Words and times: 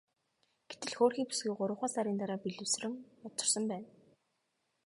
Гэтэл 0.69 0.91
хөөрхий 0.97 1.25
бүсгүй 1.27 1.53
гуравхан 1.55 1.91
сарын 1.93 2.17
дараа 2.19 2.39
бэлэвсрэн 2.43 2.93
хоцорсон 3.21 3.63
байна. 3.71 3.87